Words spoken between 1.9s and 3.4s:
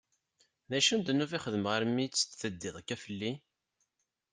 i tt-teddiḍ akka fell-i?